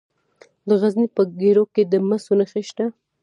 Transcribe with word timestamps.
د 0.67 0.69
غزني 0.81 1.07
په 1.15 1.21
ګیرو 1.39 1.63
کې 1.73 1.83
د 1.91 1.93
مسو 2.07 2.33
نښې 2.39 2.61
شته. 2.69 2.85